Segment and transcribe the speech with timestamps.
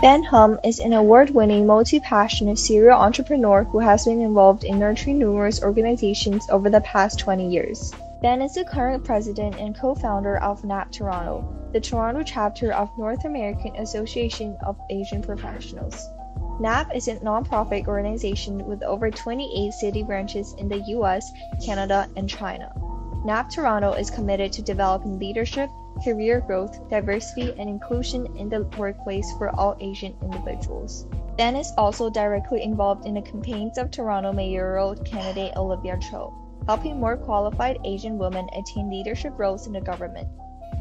[0.00, 5.62] Ben Hum is an award-winning, multi-passionate serial entrepreneur who has been involved in nurturing numerous
[5.62, 7.92] organizations over the past 20 years.
[8.22, 11.44] Ben is the current president and co-founder of NAAAP Toronto,
[11.74, 16.08] the Toronto chapter of North American Association of Asian Professionals.
[16.58, 21.30] NAAAP is a nonprofit organization with over 28 city branches in the US,
[21.62, 22.72] Canada, and China.
[23.26, 25.68] NAAAP Toronto is committed to developing leadership,
[26.02, 31.06] career growth, diversity, and inclusion in the workplace for all Asian individuals.
[31.36, 36.32] Ben is also directly involved in the campaigns of Toronto mayoral candidate Olivia Chow,
[36.66, 40.28] helping more qualified Asian women attain leadership roles in the government.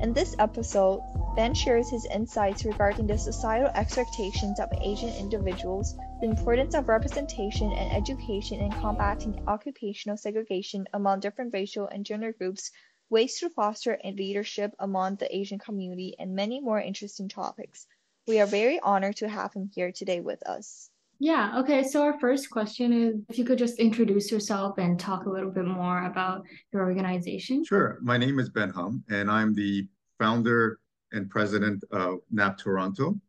[0.02, 1.02] In this episode,
[1.36, 7.72] Ben shares his insights regarding the societal expectations of Asian individuals, the importance of representation
[7.74, 12.72] and education in combating occupational segregation among different racial and gender groups,
[13.10, 17.88] ways to foster leadership among the Asian community, and many more interesting topics.
[18.28, 20.90] We are very honored to have him here today with us.
[21.22, 21.84] Yeah, okay.
[21.84, 25.52] So our first question is if you could just introduce yourself and talk a little
[25.52, 27.66] bit more about your organization.
[27.66, 28.00] Sure.
[28.02, 30.80] My name is Ben Hum, and I'm the founder
[31.12, 33.20] and president of NAAAP Toronto.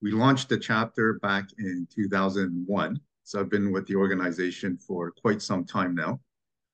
[0.00, 3.00] We launched the chapter back in 2001.
[3.24, 6.20] So I've been with the organization for quite some time now.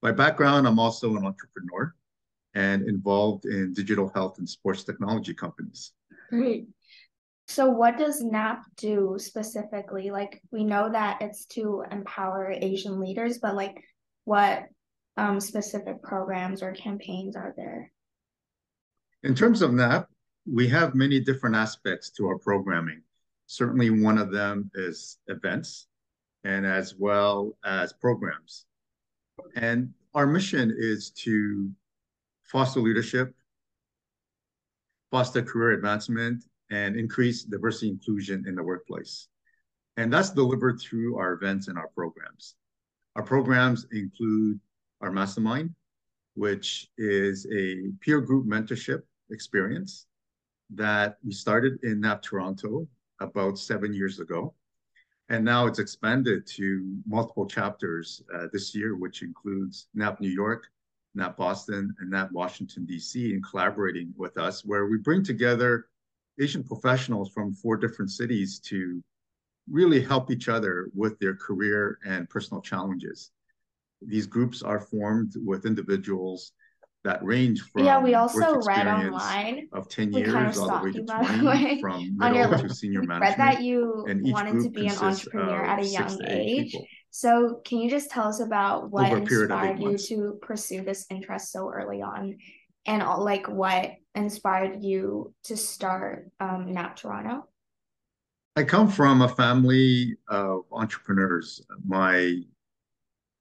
[0.02, 1.94] By background, I'm also an entrepreneur
[2.54, 5.92] and involved in digital health and sports technology companies.
[6.30, 6.68] Great.
[7.48, 10.10] So, what does NAAAP do specifically?
[10.10, 13.82] Like, we know that it's to empower Asian leaders, but like,
[14.24, 14.64] what
[15.16, 17.90] um, specific programs or campaigns are there?
[19.24, 20.06] In terms of NAAAP,
[20.46, 23.02] we have many different aspects to our programming.
[23.46, 25.88] Certainly, one of them is events
[26.44, 28.64] and as well as programs.
[29.56, 31.70] And our mission is to
[32.50, 33.34] foster leadership,
[35.10, 39.28] foster career advancement, and increase diversity inclusion in the workplace.
[39.96, 42.54] And that's delivered through our events and our programs.
[43.16, 44.60] Our programs include
[45.00, 45.74] our mastermind,
[46.34, 50.06] which is a peer group mentorship experience
[50.74, 52.88] that we started in NAAAP Toronto
[53.20, 54.54] about seven years ago.
[55.28, 60.66] And now it's expanded to multiple chapters uh, this year, which includes NAAAP New York,
[61.16, 65.86] NAAAP Boston, and NAAAP Washington, D.C., in collaborating with us, where we bring together
[66.40, 69.02] Asian professionals from four different cities to
[69.68, 73.30] really help each other with their career and personal challenges.
[74.02, 76.52] These groups are formed with individuals
[77.02, 80.84] that range from yeah we also read online of 10 years kind of all the
[80.84, 81.80] way to 20 way.
[81.80, 85.78] from middle your, to senior management read that you wanted to be an entrepreneur at
[85.78, 86.76] a young age
[87.10, 91.70] so can you just tell us about what inspired you to pursue this interest so
[91.70, 92.38] early on
[92.86, 97.48] and like what inspired you to start um, NAAAP Toronto?
[98.56, 101.62] I come from a family of entrepreneurs.
[101.86, 102.40] My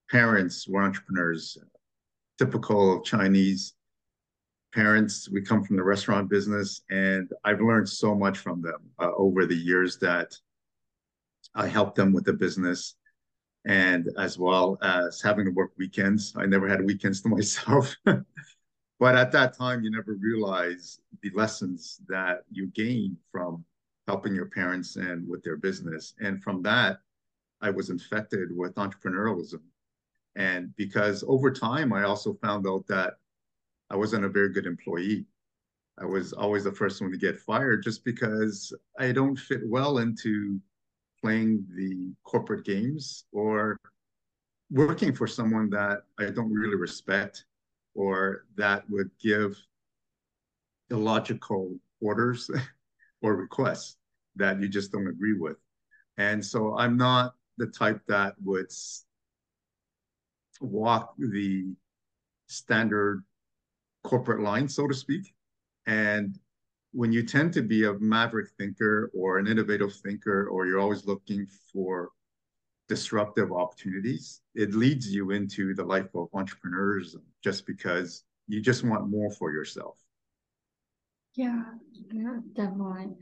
[0.09, 1.57] parents were entrepreneurs,
[2.37, 3.73] typical of Chinese
[4.73, 5.29] parents.
[5.29, 9.45] We come from the restaurant business, and I've learned so much from them uh, over
[9.45, 10.35] the years that
[11.55, 12.95] I helped them with the business
[13.65, 16.33] and as well as having to work weekends.
[16.37, 17.95] I never had weekends to myself.
[18.99, 23.63] But at that time, you never realize the lessons that you gain from
[24.07, 26.13] helping your parents and with their business.
[26.19, 26.99] And from that,
[27.61, 29.61] I was infected with entrepreneurialism.
[30.35, 33.15] And because over time, I also found out that
[33.89, 35.25] I wasn't a very good employee.
[35.97, 39.97] I was always the first one to get fired just because I don't fit well
[39.97, 40.59] into
[41.21, 43.77] playing the corporate games or
[44.71, 47.45] working for someone that I don't really respect
[47.95, 49.57] or that would give
[50.89, 52.49] illogical orders
[53.21, 53.97] or requests
[54.35, 55.57] that you just don't agree with.
[56.17, 58.71] And so I'm not the type that would
[60.61, 61.73] walk the
[62.47, 63.23] standard
[64.03, 65.33] corporate line, so to speak.
[65.85, 66.37] And
[66.99, 71.05] when you tend to be a maverick thinker or an innovative thinker, or you're always
[71.05, 72.09] looking for
[72.89, 79.09] disruptive opportunities, it leads you into the life of entrepreneurs just because you just want
[79.09, 79.97] more for yourself.
[81.35, 81.63] Yeah,
[82.11, 83.15] yeah, definitely.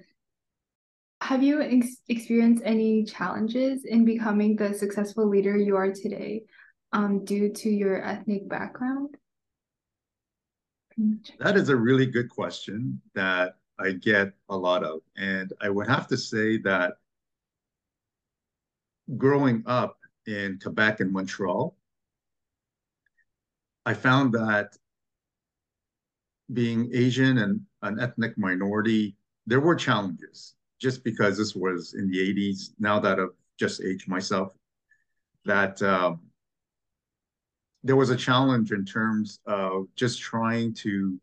[1.22, 6.46] Have you ex- experienced any challenges in becoming the successful leader you are today
[6.94, 9.18] um, due to your ethnic background?
[11.40, 15.02] That is a really good question that I get a lot of.
[15.16, 16.94] And I would have to say that
[19.16, 21.76] growing up in Quebec and Montreal,
[23.86, 24.76] I found that
[26.52, 29.16] being Asian and an ethnic minority,
[29.46, 30.56] there were challenges.
[30.80, 34.54] just because this was in the 80s, now that I've just aged myself,
[35.46, 36.22] that um,
[37.84, 41.20] there was a challenge in terms of just trying to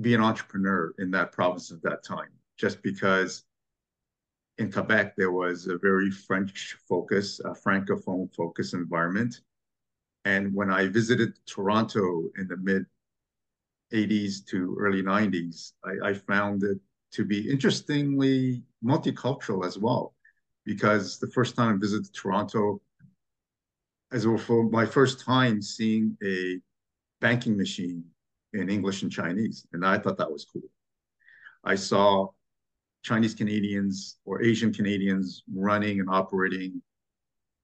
[0.00, 3.44] be an entrepreneur in that province at that time, just because
[4.58, 9.40] in Quebec there was a very French focus, a francophone focus environment.
[10.24, 12.86] And when I visited Toronto in the mid
[13.92, 16.78] 80s to early 90s, I, I found it
[17.12, 20.14] to be interestingly multicultural as well,
[20.64, 22.80] because the first time I visited Toronto,
[24.12, 26.60] as well for my first time seeing a
[27.20, 28.04] banking machine
[28.54, 30.62] in English and Chinese, and I thought that was cool.
[31.64, 32.28] I saw
[33.02, 36.80] Chinese Canadians or Asian Canadians running and operating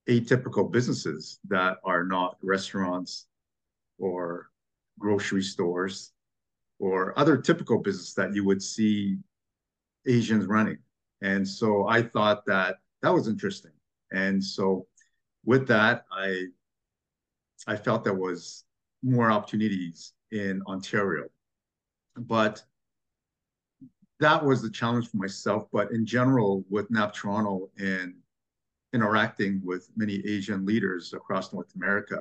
[0.09, 3.27] atypical businesses that are not restaurants
[3.99, 4.51] or
[4.99, 6.13] grocery stores
[6.79, 9.17] or other typical business that you would see
[10.07, 10.79] Asians running.
[11.23, 13.73] And so I thought that that was interesting.
[14.13, 14.87] And so
[15.45, 16.47] with that, I
[17.67, 18.65] I felt there was
[19.03, 21.29] more opportunities in Ontario.
[22.17, 22.63] But
[24.21, 25.67] that was the challenge for myself.
[25.73, 28.15] But in general, with NAAAP Toronto and
[28.93, 32.21] interacting with many Asian leaders across North America,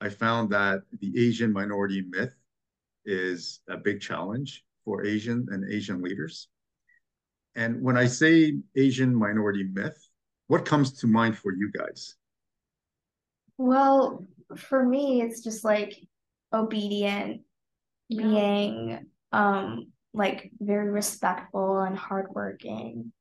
[0.00, 2.34] I found that the Asian minority myth
[3.04, 6.48] is a big challenge for Asian and Asian leaders.
[7.54, 9.98] And when I say Asian minority myth,
[10.46, 12.14] what comes to mind for you guys?
[13.56, 14.26] Well,
[14.56, 16.06] for me, it's just like
[16.52, 17.42] obedient,
[18.08, 18.22] yeah.
[18.22, 23.12] being um like very respectful and hardworking.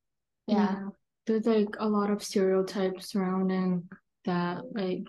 [0.48, 0.56] Yeah.
[0.56, 0.90] yeah.
[1.26, 3.90] There's like a lot of stereotypes surrounding
[4.26, 5.04] that, like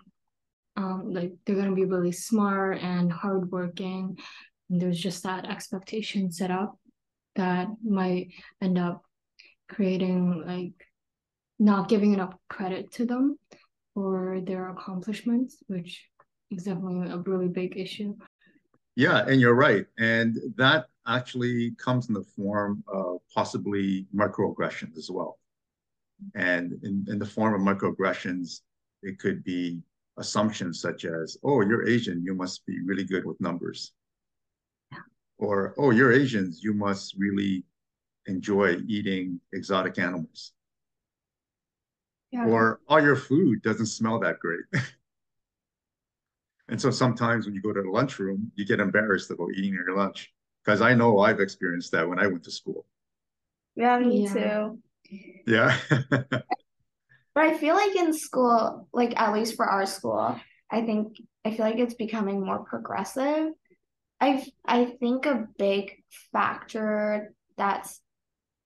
[0.77, 4.19] um like they're gonna be really smart and hardworking.
[4.71, 6.79] And there's just that expectation set up
[7.37, 9.03] that might end up
[9.69, 10.87] creating like
[11.59, 13.39] not giving enough credit to them
[13.95, 16.05] for their accomplishments, which
[16.51, 18.15] is definitely a really big issue.
[18.99, 19.87] Yeah, and you're right.
[19.97, 25.39] And that actually comes in the form of possibly microaggressions as well.
[26.35, 28.63] And in, in the form of microaggressions,
[29.05, 29.85] it could be
[30.17, 33.93] assumptions such as, oh, you're Asian, you must be really good with numbers.
[35.39, 37.63] Or, oh, you're Asians, you must really
[38.27, 40.55] enjoy eating exotic animals.
[42.33, 42.47] Yeah.
[42.47, 44.65] Or all your food doesn't smell that great.
[46.69, 49.97] and so sometimes when you go to the lunchroom, you get embarrassed about eating your
[49.97, 50.33] lunch.
[50.65, 52.85] Because I know I've experienced that when I went to school.
[53.75, 54.33] Yeah, me yeah.
[54.33, 54.79] too.
[55.47, 55.77] Yeah.
[56.11, 56.45] but
[57.37, 60.39] I feel like in school, like at least for our school,
[60.71, 63.53] I think I feel like it's becoming more progressive.
[64.21, 65.93] I I think a big
[66.33, 68.01] factor that's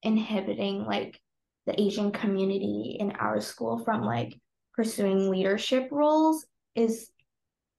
[0.01, 1.19] inhibiting like
[1.65, 4.33] the Asian community in our school from like
[4.73, 6.45] pursuing leadership roles
[6.75, 7.09] is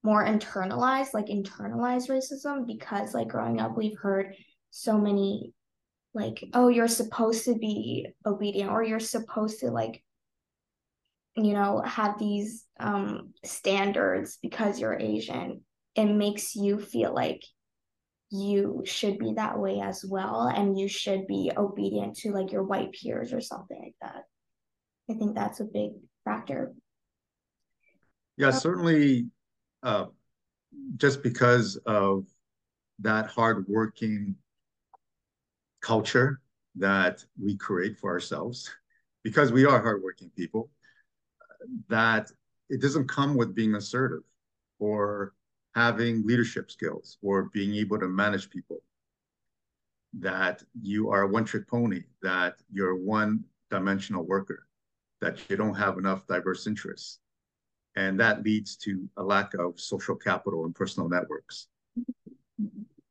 [0.04, 4.34] more internalized, like internalized racism, because like growing up, we've heard
[4.70, 5.52] so many
[6.12, 10.04] like, oh, you're supposed to be obedient or you're supposed to like,
[11.36, 15.62] you know, have these um standards because you're Asian.
[15.96, 17.40] It makes you feel like
[18.30, 22.64] you should be that way as well and you should be obedient to like your
[22.64, 24.24] white peers or something like that
[25.08, 25.92] i think that's a big
[26.24, 26.72] factor
[28.36, 29.26] yeah certainly
[29.84, 30.06] uh,
[30.96, 32.26] just because of
[32.98, 34.34] that hardworking
[35.80, 36.40] culture
[36.76, 38.70] that we create for ourselves
[39.22, 40.70] because we are hardworking people
[41.88, 42.30] that
[42.68, 44.22] it doesn't come with being assertive
[44.78, 45.34] or
[45.74, 48.82] having leadership skills or being able to manage people.
[50.20, 54.66] That you are a one trick pony, that you're one dimensional worker,
[55.20, 57.18] that you don't have enough diverse interests.
[57.96, 61.68] And that leads to a lack of social capital and personal networks.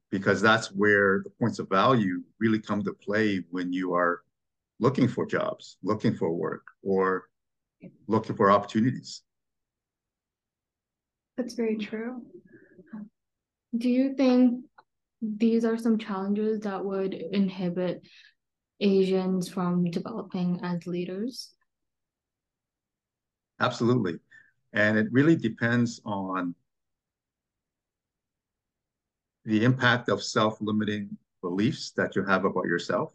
[0.10, 4.22] Because that's where the points of value really come to play when you are
[4.80, 7.24] looking for jobs, looking for work, or
[8.08, 9.22] looking for opportunities.
[11.38, 12.22] That's very true.
[13.76, 14.66] Do you think
[15.22, 18.06] these are some challenges that would inhibit
[18.80, 21.56] Asians from developing as leaders?
[23.60, 24.20] Absolutely.
[24.74, 26.56] And it really depends on
[29.46, 33.14] the impact of self limiting beliefs that you have about yourself,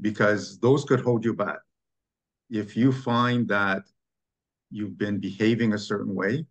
[0.00, 1.58] because those could hold you back.
[2.50, 3.82] If you find that
[4.70, 6.46] you've been behaving a certain way,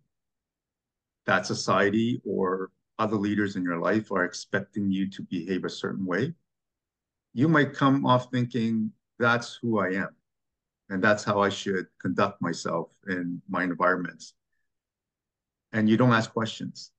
[1.26, 6.04] that society or other leaders in your life are expecting you to behave a certain
[6.04, 6.34] way,
[7.32, 10.14] you might come off thinking that's who I am.
[10.88, 14.34] And that's how I should conduct myself in my environments.
[15.72, 16.90] And you don't ask questions.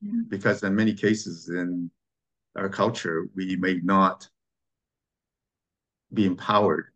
[0.00, 0.22] Yeah.
[0.28, 1.90] Because in many cases in
[2.56, 4.28] our culture, we may not
[6.12, 6.86] be empowered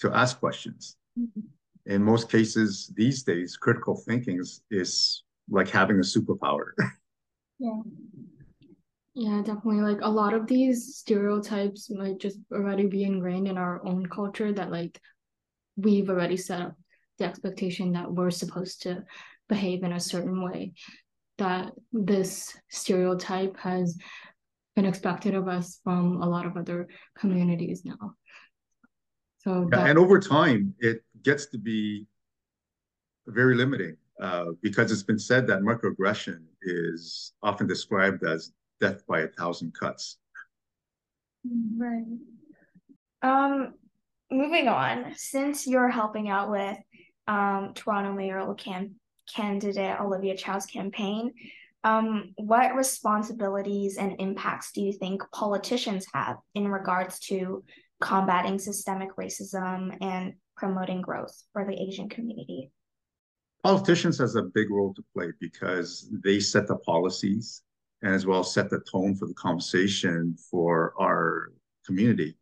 [0.00, 0.96] to ask questions.
[1.18, 1.40] Mm-hmm.
[1.86, 6.72] In most cases these days, critical thinking is, is like having a superpower.
[7.60, 7.82] Yeah.
[9.14, 9.80] Yeah, definitely.
[9.80, 14.52] Like a lot of these stereotypes might just already be ingrained in our own culture
[14.52, 15.00] that like
[15.76, 16.74] we've already set up
[17.18, 19.04] the expectation that we're supposed to
[19.48, 20.72] behave in a certain way.
[21.38, 23.98] That this stereotype has
[24.76, 26.88] been expected of us from a lot of other
[27.18, 28.14] communities now.
[29.38, 32.06] So yeah, and over time, it gets to be
[33.26, 39.20] very limiting uh, because it's been said that microaggression is often described as death by
[39.20, 40.18] a thousand cuts.
[41.76, 42.04] Right.
[43.22, 43.74] Um,
[44.34, 46.76] moving on, since you're helping out with
[47.26, 48.96] um, Toronto mayoral cam-
[49.32, 51.32] candidate Olivia Chow's campaign,
[51.84, 57.62] um, what responsibilities and impacts do you think politicians have in regards to
[58.00, 62.70] combating systemic racism and promoting growth for the Asian community?
[63.62, 67.62] Politicians has a big role to play because they set the policies
[68.02, 71.52] and as well set the tone for the conversation for our
[71.86, 72.36] community.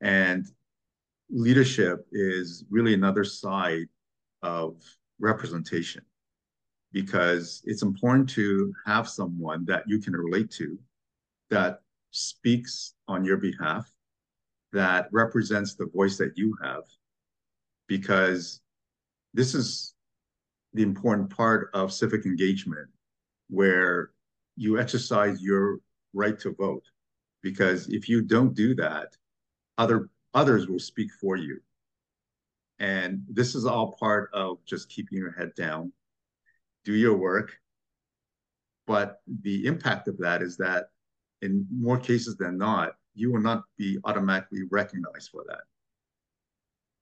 [0.00, 0.46] And
[1.30, 3.86] leadership is really another side
[4.42, 4.76] of
[5.18, 6.02] representation
[6.92, 10.78] because it's important to have someone that you can relate to
[11.50, 13.90] that speaks on your behalf
[14.72, 16.82] that represents the voice that you have
[17.88, 18.60] because
[19.32, 19.94] this is
[20.74, 22.88] the important part of civic engagement
[23.48, 24.10] where
[24.56, 25.78] you exercise your
[26.12, 26.84] right to vote
[27.42, 29.08] because if you don't do that
[29.78, 31.60] other others will speak for you.
[32.80, 35.92] And this is all part of just keeping your head down.
[36.84, 37.56] Do your work.
[38.86, 40.88] But the impact of that is that
[41.40, 45.60] in more cases than not you will not be automatically recognized for that.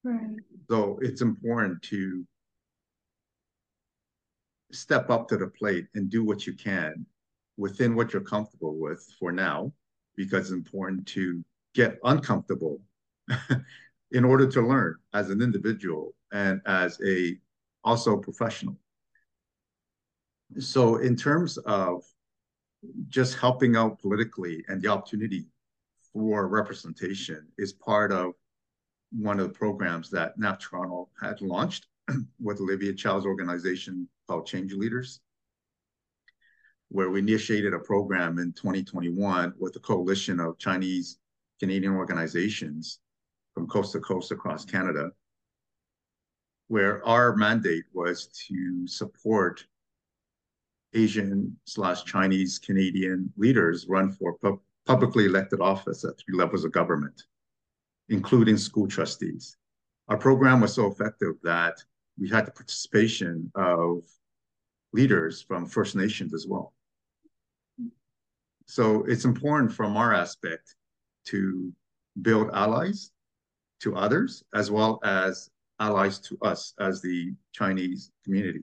[0.05, 0.37] Right.
[0.69, 2.27] So it's important to
[4.73, 7.07] step up to the plate and do what you can
[7.57, 9.73] within what you're comfortable with for now,
[10.17, 12.81] because it's important to get uncomfortable
[14.13, 17.37] in order to learn as an individual and as a
[17.85, 18.77] also professional.
[20.59, 22.05] So in terms of
[23.09, 25.47] just helping out politically and the opportunity
[26.13, 28.33] for representation is part of
[29.13, 31.87] one of the programs that NAAAP Toronto had launched
[32.41, 35.21] with Olivia Chow's organization called Change Leaders
[36.93, 41.19] where we initiated a program in 2021 with a coalition of Chinese
[41.59, 43.01] Canadian organizations
[43.55, 45.11] from coast to coast across Canada,
[46.69, 49.65] where our mandate was to support
[50.95, 56.73] Asian slash Chinese Canadian leaders run for pu publicly elected office at three levels of
[56.73, 57.23] government,
[58.09, 59.57] including school trustees.
[60.09, 61.77] Our program was so effective that
[62.19, 64.03] we had the participation of
[64.93, 66.75] leaders from First Nations as well.
[68.67, 70.75] So it's important from our aspect
[71.27, 71.73] to
[72.21, 73.12] build allies
[73.83, 78.63] to others as well as allies to us as the Chinese community.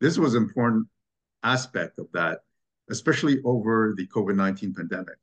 [0.00, 0.86] This was an important
[1.42, 2.40] aspect of that,
[2.90, 5.16] especially over the COVID-19 pandemic,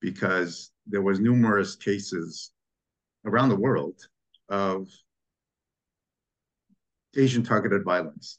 [0.00, 2.52] because there was numerous cases
[3.26, 4.00] around the world
[4.48, 4.88] of
[7.16, 8.38] Asian targeted violence.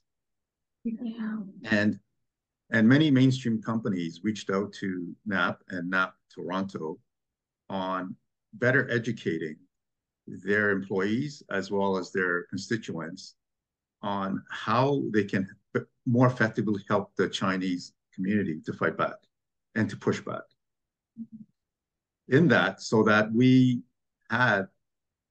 [0.84, 1.38] Yeah.
[1.66, 2.00] And
[2.72, 7.00] and many mainstream companies reached out to NAAAP and NAAAP Toronto
[7.70, 8.16] on
[8.54, 9.56] better educating
[10.44, 13.36] their employees as well as their constituents
[14.02, 15.48] on how they can
[16.06, 19.16] more effectively help the Chinese community to fight back
[19.76, 20.44] and to push back.
[21.20, 22.36] Mm-hmm.
[22.36, 23.82] In that, so that we
[24.30, 24.68] had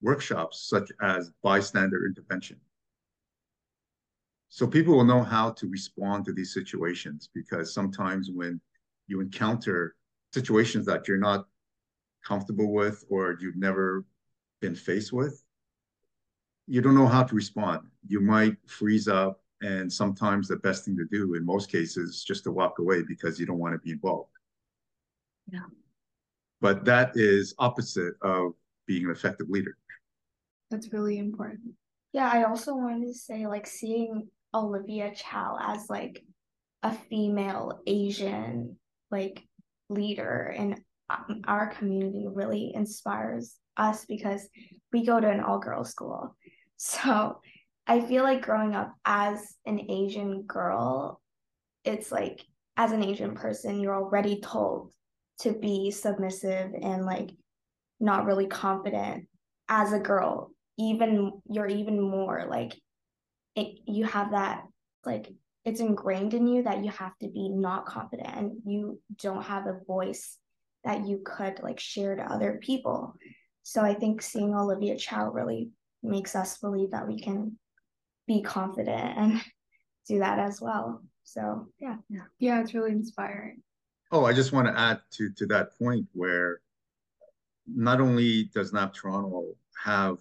[0.01, 2.59] workshops such as bystander intervention,
[4.49, 8.59] so people will know how to respond to these situations because sometimes when
[9.07, 9.95] you encounter
[10.33, 11.45] situations that you're not
[12.25, 14.05] comfortable with or you've never
[14.59, 15.43] been faced with,
[16.67, 17.81] you don't know how to respond.
[18.07, 22.23] You might freeze up, and sometimes the best thing to do in most cases is
[22.23, 24.29] just to walk away because you don't want to be involved.
[25.51, 25.65] Yeah.
[26.61, 28.53] But that is opposite of
[28.85, 29.77] being an effective leader.
[30.69, 31.73] That's really important.
[32.13, 36.23] Yeah, I also wanted to say like seeing Olivia Chow as like
[36.83, 38.77] a female Asian
[39.11, 39.43] like
[39.89, 44.47] leader in um, our community really inspires us because
[44.91, 46.35] we go to an all girls school.
[46.81, 47.41] So
[47.87, 51.19] I feel like growing up as an Asian girl,
[51.83, 52.45] it's like
[52.77, 54.93] as an Asian person, you're already told
[55.39, 57.31] to be submissive and like
[57.99, 59.27] not really confident
[59.67, 60.51] as a girl.
[60.77, 62.79] Even you're even more like
[63.55, 64.63] it, you have that
[65.03, 65.27] like
[65.65, 69.67] it's ingrained in you that you have to be not confident and you don't have
[69.67, 70.37] a voice
[70.83, 73.15] that you could like share to other people.
[73.69, 75.69] So I think seeing Olivia Chow really
[76.01, 77.55] makes us believe that we can
[78.25, 79.41] be confident and
[80.07, 81.03] do that as well.
[81.23, 81.97] So yeah.
[82.09, 83.61] Yeah, yeah it's really inspiring.
[84.11, 86.61] Oh, I just want to add to to that point where
[87.67, 89.53] not only does NAAAP Toronto
[89.85, 90.17] have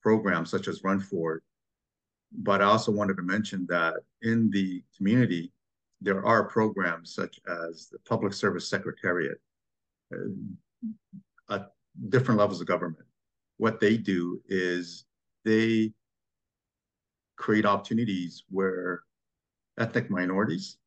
[0.00, 1.42] programs such as Run For It,
[2.30, 5.52] but I also wanted to mention that in the community,
[6.00, 9.40] there are programs such as the Public Service Secretariat,
[10.14, 11.72] uh, at
[12.08, 13.06] different levels of government.
[13.58, 15.04] What they do is
[15.44, 15.92] they
[17.36, 19.02] create opportunities where
[19.78, 20.78] ethnic minorities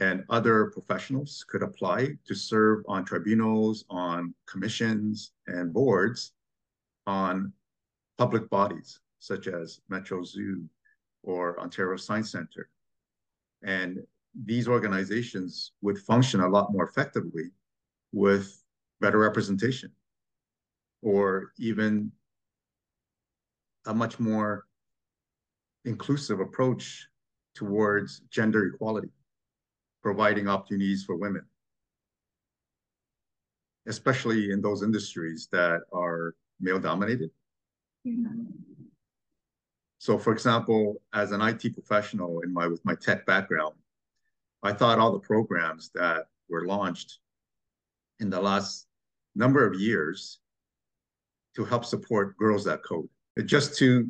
[0.00, 6.32] and other professionals could apply to serve on tribunals, on commissions and boards
[7.06, 7.52] on
[8.18, 10.64] public bodies such as Metro Zoo
[11.22, 12.68] or Ontario Science Center.
[13.62, 13.98] And
[14.44, 17.50] these organizations would function a lot more effectively
[18.12, 18.64] with
[19.00, 19.92] better representation
[21.02, 22.10] or even
[23.86, 24.66] a much more
[25.84, 27.08] inclusive approach
[27.54, 29.10] towards gender equality,
[30.02, 31.44] providing opportunities for women,
[33.86, 37.30] especially in those industries that are male dominated.
[38.06, 38.44] Mm-hmm.
[39.98, 43.74] So for example, as an IT professional in my with my tech background,
[44.62, 47.18] I thought all the programs that were launched
[48.20, 48.86] in the last
[49.34, 50.38] number of years
[51.56, 53.08] to help support girls that code,
[53.44, 54.08] just to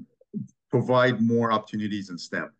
[0.70, 2.50] provide more opportunities in STEM.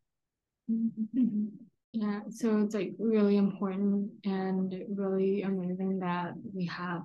[0.70, 1.46] Mm-hmm.
[1.92, 7.02] Yeah, so it's like really important and really amazing that we have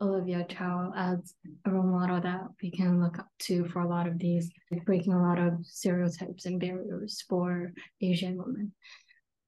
[0.00, 4.06] Olivia Chow as a role model that we can look up to for a lot
[4.06, 8.72] of these, like breaking a lot of stereotypes and barriers for Asian women.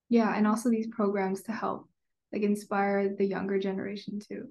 [0.09, 1.89] Yeah, and also these programs to help
[2.33, 4.49] like inspire the younger generation too.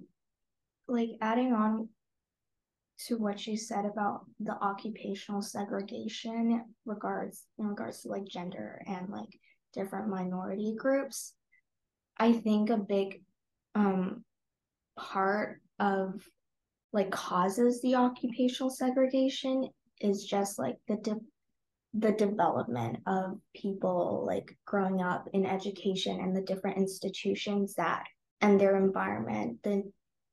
[0.88, 1.90] Like adding on
[3.08, 9.10] to what you said about the occupational segregation regards in regards to like gender and
[9.10, 9.40] like
[9.74, 11.34] different minority groups,
[12.18, 13.24] I think a big
[13.76, 14.24] um
[14.98, 16.22] part of
[16.92, 19.70] like causes the occupational segregation
[20.02, 21.22] is just like the de-
[21.94, 28.06] the development of people like growing up in education and the different institutions that
[28.42, 29.84] and their environment the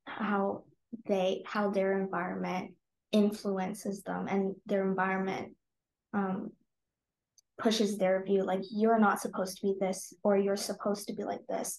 [0.06, 0.62] how
[1.06, 2.72] they how their environment
[3.12, 5.54] influences them and their environment
[6.12, 6.50] um
[7.58, 11.24] pushes their view like you're not supposed to be this or you're supposed to be
[11.24, 11.78] like this.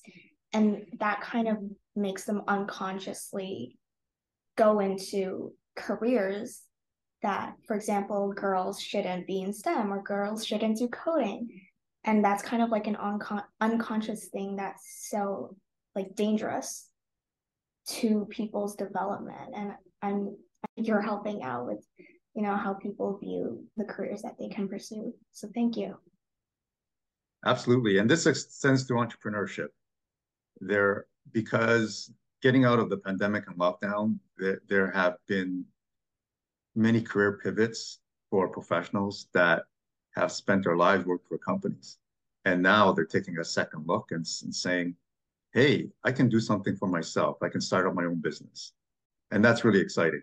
[0.54, 1.58] And that kind of
[1.96, 3.78] makes them unconsciously
[4.56, 6.64] go into careers
[7.22, 11.62] that for example girls shouldn't be in stem or girls shouldn't do coding.
[12.04, 15.56] And that's kind of like an uncon- unconscious thing that's so
[15.96, 16.90] like dangerous
[17.88, 19.72] to people's development and
[20.02, 20.36] i'm
[20.76, 21.86] you're helping out with
[22.38, 25.12] you know how people view the careers that they can pursue.
[25.32, 25.98] So thank you.
[27.46, 27.98] Absolutely.
[27.98, 29.70] And this extends to entrepreneurship.
[30.60, 32.12] There because
[32.44, 35.66] getting out of the pandemic and lockdown, there, there have been
[36.76, 39.64] many career pivots for professionals that
[40.16, 41.98] have spent their lives working for companies.
[42.46, 44.96] And now they're taking a second look and, and saying,
[45.58, 47.38] hey, I can do something for myself.
[47.42, 48.74] I can start up my own business.
[49.32, 50.22] And that's really exciting.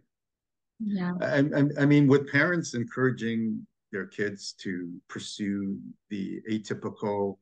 [0.78, 1.14] Yeah.
[1.20, 5.76] I, I, I mean, with parents encouraging their kids to pursue
[6.08, 7.38] the atypical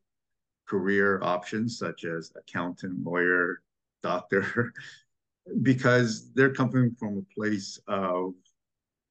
[0.66, 3.60] career options such as accountant, lawyer,
[4.02, 4.72] doctor,
[5.62, 8.32] because they're coming from a place of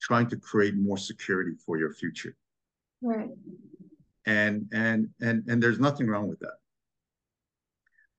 [0.01, 2.35] trying to create more security for your future.
[3.03, 3.29] Right.
[4.25, 6.57] And and and and there's nothing wrong with that.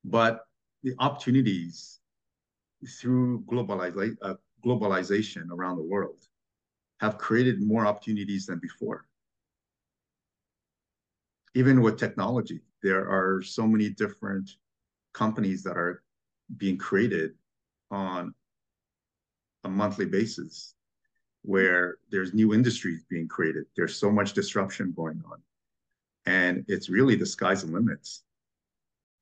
[0.04, 0.44] But
[0.82, 2.00] the opportunities
[3.00, 6.26] through globaliza- uh, globalization around the world
[7.00, 9.06] have created more opportunities than before.
[11.54, 14.50] Even with technology, there are so many different
[15.12, 16.02] companies that are
[16.56, 17.34] being created
[17.90, 18.34] on
[19.64, 20.74] a monthly basis
[21.42, 23.64] where there's new industries being created.
[23.76, 25.42] There's so much disruption going on.
[26.24, 28.22] And it's really the sky's the limits.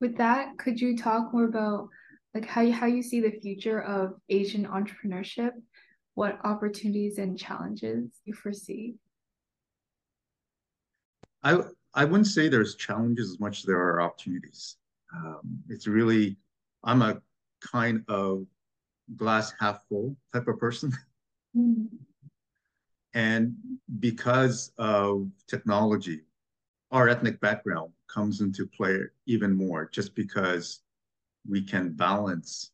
[0.00, 1.88] With that, could you talk more about
[2.34, 5.50] like how you, how you see the future of Asian entrepreneurship,
[6.14, 8.94] what opportunities and challenges you foresee.
[11.42, 11.62] I
[11.94, 14.76] I wouldn't say there's challenges as much as there are opportunities.
[15.14, 16.36] Um, it's really
[16.84, 17.20] I'm a
[17.60, 18.46] kind of
[19.16, 20.92] glass half full type of person.
[21.56, 21.88] Mm.
[23.12, 23.56] And
[23.98, 26.20] because of technology,
[26.90, 30.80] our ethnic background comes into play even more just because
[31.48, 32.72] we can balance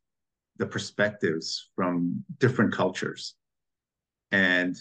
[0.57, 3.35] the perspectives from different cultures.
[4.33, 4.76] And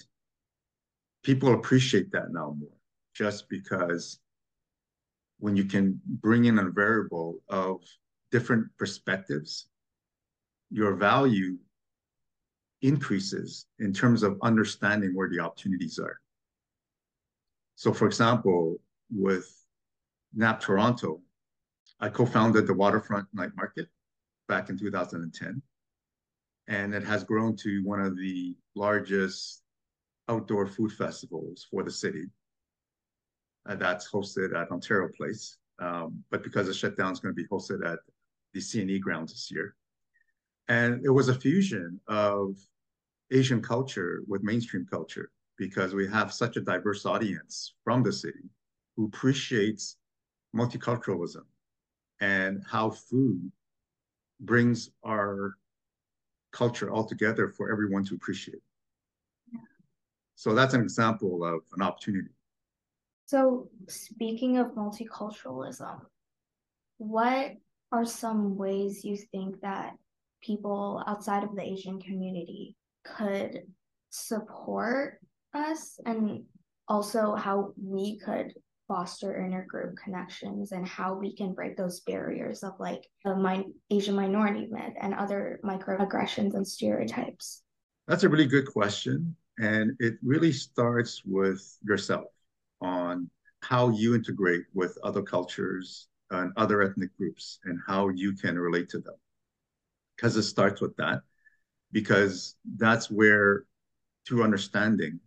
[1.23, 2.69] people appreciate that now more
[3.13, 4.19] just because
[5.39, 7.81] when you can bring in a variable of
[8.31, 9.67] different perspectives,
[10.69, 11.57] your value
[12.81, 16.19] increases in terms of understanding where the opportunities are.
[17.75, 18.79] So for example,
[19.11, 19.47] with
[20.37, 21.21] NAAAP Toronto,
[21.99, 23.87] I co-founded the Waterfront Night Market
[24.47, 25.61] back in 2010.
[26.67, 29.61] And it has grown to one of the largest
[30.27, 32.25] outdoor food festivals for the city.
[33.67, 35.57] Uh, that's hosted at Ontario Place.
[35.79, 37.99] Um, but because the shutdown, is going to be hosted at
[38.53, 39.75] the CNE grounds this year.
[40.67, 42.57] And it was a fusion of
[43.31, 48.49] Asian culture with mainstream culture because we have such a diverse audience from the city
[48.95, 49.97] who appreciates
[50.55, 51.43] multiculturalism
[52.21, 53.51] and how food
[54.39, 55.55] brings our
[56.51, 58.61] culture all together for everyone to appreciate.
[59.51, 59.59] Yeah.
[60.35, 62.29] So that's an example of an opportunity.
[63.27, 65.99] So, speaking of multiculturalism,
[66.97, 67.53] what
[67.91, 69.93] are some ways you think that
[70.41, 73.63] people outside of the Asian community could
[74.09, 75.19] support
[75.53, 76.43] us and
[76.87, 78.53] also how we could
[78.87, 84.15] foster intergroup connections and how we can break those barriers of like the min- Asian
[84.15, 87.63] minority myth and other microaggressions and stereotypes?
[88.07, 89.35] That's a really good question.
[89.57, 92.25] And it really starts with yourself
[92.81, 93.29] on
[93.61, 98.89] how you integrate with other cultures and other ethnic groups and how you can relate
[98.89, 99.15] to them.
[100.15, 101.21] Because it starts with that,
[101.91, 103.65] because that's where,
[104.27, 105.19] through understanding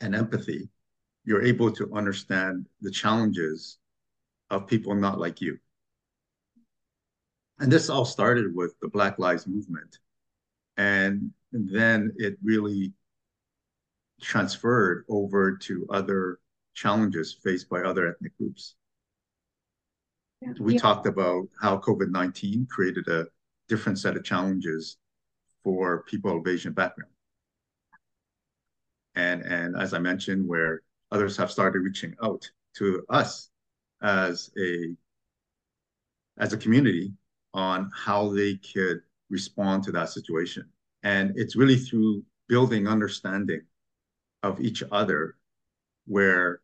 [0.00, 0.68] and empathy,
[1.24, 3.78] you're able to understand the challenges
[4.50, 5.58] of people not like you.
[7.58, 9.98] And this all started with the Black Lives Movement.
[10.76, 12.94] And then it really
[14.20, 16.38] transferred over to other
[16.74, 18.76] challenges faced by other ethnic groups.
[20.40, 20.52] Yeah.
[20.58, 20.80] We yeah.
[20.80, 23.26] talked about how COVID 19 created a
[23.68, 24.96] different set of challenges
[25.62, 27.12] for people of Asian background.
[29.14, 30.80] And, and as I mentioned, where
[31.12, 33.50] others have started reaching out to us
[34.02, 34.94] as a
[36.38, 37.12] as a community
[37.52, 40.64] on how they could respond to that situation.
[41.02, 43.60] And it's really through building understanding
[44.42, 45.36] of each other
[46.06, 46.60] where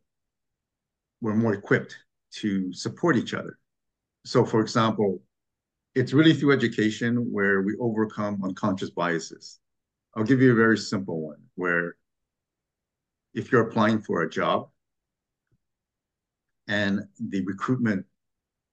[1.20, 1.96] we're more equipped
[2.32, 3.58] to support each other.
[4.24, 5.22] So, for example,
[5.94, 9.60] it's really through education where we overcome unconscious biases.
[10.14, 11.96] I'll give you a very simple one where
[13.36, 14.70] if you're applying for a job
[16.66, 18.04] and the recruitment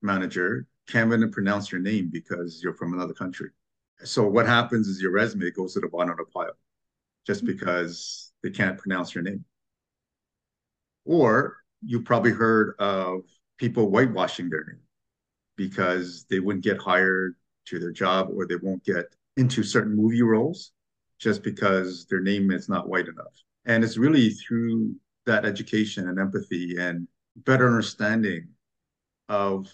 [0.02, 3.50] manager can't even pronounce your name because you're from another country.
[4.06, 6.58] So what happens is your resume goes to the bottom of the pile
[7.28, 7.54] just mm-hmm.
[7.54, 9.44] because they can't pronounce your name.
[11.06, 13.24] Or you probably heard of
[13.58, 14.82] people whitewashing their name
[15.58, 20.22] because they wouldn't get hired to their job or they won't get into certain movie
[20.22, 20.72] roles
[21.20, 23.44] just because their name is not white enough.
[23.66, 24.96] And it's really through
[25.26, 28.50] that education and empathy and better understanding
[29.30, 29.68] of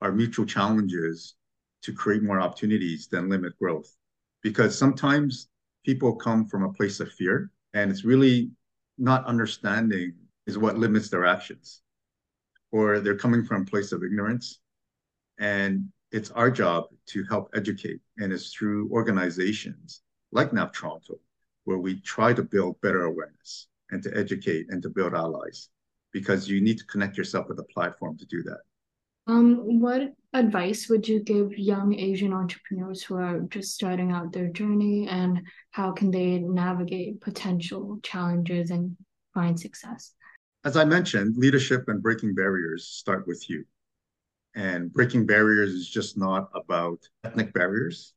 [0.00, 1.34] our mutual challenges
[1.82, 3.94] to create more opportunities than limit growth.
[4.42, 5.48] Because sometimes
[5.84, 8.50] people come from a place of fear, and it's really
[8.98, 10.14] not understanding
[10.46, 11.82] is what limits their actions.
[12.72, 14.60] Or they're coming from a place of ignorance.
[15.38, 18.00] And it's our job to help educate.
[18.18, 20.02] And it's through organizations
[20.32, 21.18] like NAAAP Toronto
[21.64, 25.68] where we try to build better awareness and to educate and to build allies
[26.12, 28.60] because you need to connect yourself with a platform to do that.
[29.26, 34.48] Um, what advice would you give young Asian entrepreneurs who are just starting out their
[34.48, 38.96] journey and how can they navigate potential challenges and
[39.32, 40.12] find success?
[40.64, 43.64] As I mentioned, leadership and breaking barriers start with you.
[44.54, 48.12] And breaking barriers is just not about ethnic barriers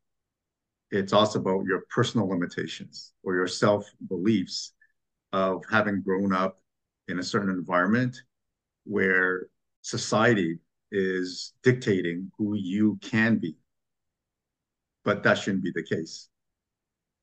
[0.90, 4.72] it's also about your personal limitations or your self beliefs
[5.32, 6.60] of having grown up
[7.08, 8.16] in a certain environment
[8.84, 9.46] where
[9.82, 10.58] society
[10.90, 13.54] is dictating who you can be
[15.08, 16.28] but that shouldn't be the case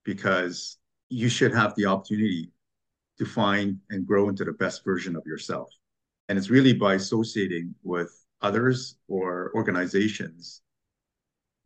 [0.03, 2.49] because you should have the opportunity
[3.19, 5.69] to find and grow into the best version of yourself.
[6.27, 10.63] And it's really by associating with others or organizations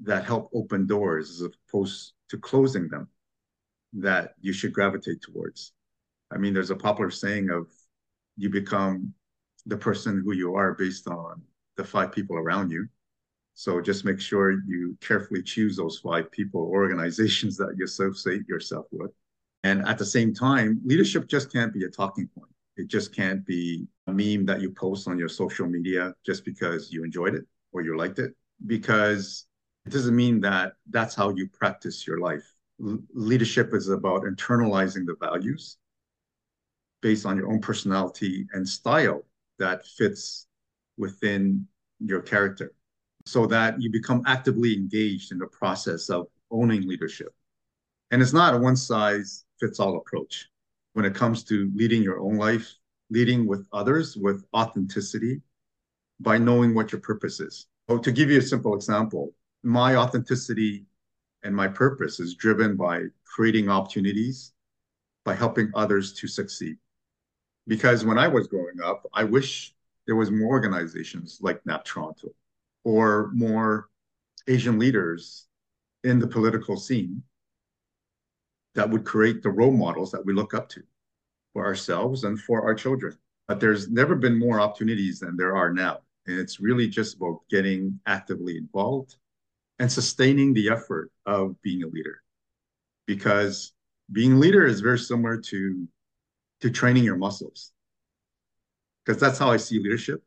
[0.02, 3.08] that help open doors as opposed to closing them
[3.94, 5.74] that you should gravitate towards.
[6.32, 7.68] I mean, there's a popular saying of
[8.38, 9.14] you become
[9.66, 11.42] the person who you are based on
[11.76, 12.88] the five people around you.
[13.56, 18.48] So just make sure you carefully choose those five people or organizations that you associate
[18.48, 19.12] yourself with.
[19.64, 22.52] And at the same time, leadership just can't be a talking point.
[22.78, 26.92] It just can't be a meme that you post on your social media just because
[26.94, 28.32] you enjoyed it or you liked it,
[28.66, 29.48] because
[29.86, 32.54] it doesn't mean that that's how you practice your life.
[32.84, 35.78] L- leadership is about internalizing the values
[37.02, 39.26] based on your own personality and style
[39.58, 40.48] that fits
[40.98, 41.66] within
[42.00, 42.74] your character
[43.26, 47.34] so that you become actively engaged in the process of owning leadership.
[48.12, 50.50] And it's not a one size fits all approach
[50.94, 52.74] when it comes to leading your own life,
[53.10, 55.42] leading with others with authenticity
[56.20, 57.68] by knowing what your purpose is.
[57.90, 60.86] So, to give you a simple example, my authenticity
[61.44, 64.54] and my purpose is driven by creating opportunities,
[65.26, 66.78] by helping others to succeed.
[67.68, 69.74] Because when I was growing up, I wish
[70.08, 72.30] there was more organizations like NAAAP Toronto
[72.84, 73.90] or more
[74.48, 75.48] Asian leaders
[76.04, 77.22] in the political scene
[78.76, 80.82] that would create the role models that we look up to
[81.54, 83.18] for ourselves and for our children.
[83.48, 86.00] But there's never been more opportunities than there are now.
[86.28, 89.16] And it's really just about getting actively involved
[89.80, 92.22] and sustaining the effort of being a leader.
[93.08, 93.74] Because
[94.12, 95.88] being a leader is very similar to,
[96.62, 97.72] to training your muscles.
[99.06, 100.22] Because that's how I see leadership.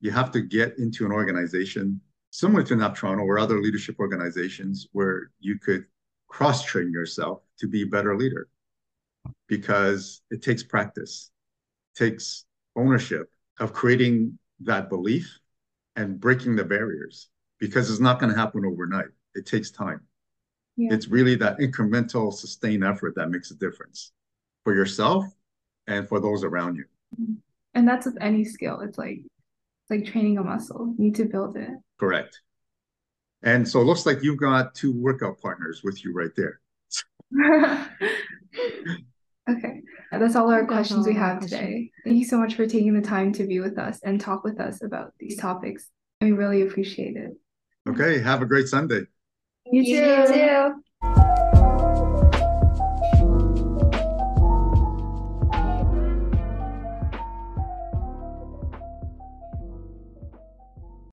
[0.00, 5.30] You have to get into an organization similar to NAAAP or other leadership organizations where
[5.38, 5.84] you could
[6.28, 8.48] cross train yourself to be a better leader
[9.48, 11.30] because it takes practice,
[11.94, 15.38] takes ownership of creating that belief
[15.94, 17.28] and breaking the barriers
[17.62, 19.06] because it's not going to happen overnight.
[19.36, 20.00] It takes time.
[20.76, 20.92] Yeah.
[20.92, 24.10] It's really that incremental, sustained effort that makes a difference
[24.64, 25.26] for yourself
[25.86, 26.86] and for those around you.
[27.14, 27.34] Mm-hmm.
[27.74, 28.80] And that's with any skill.
[28.80, 30.92] It's like it's like training a muscle.
[30.98, 31.70] You need to build it.
[32.00, 32.40] Correct.
[33.44, 36.60] And so it looks like you've got two workout partners with you right there.
[39.48, 39.82] okay.
[40.10, 41.92] That's all our questions we have today.
[42.04, 44.58] Thank you so much for taking the time to be with us and talk with
[44.58, 45.88] us about these topics.
[46.20, 47.36] We really appreciate it.
[47.92, 48.20] Okay.
[48.20, 49.02] Have a great Sunday.
[49.70, 49.90] You too.
[49.90, 50.26] You
[51.02, 51.41] too.